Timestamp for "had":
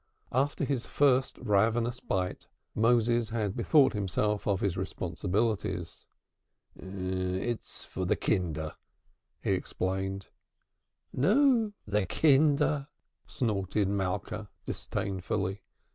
3.29-3.55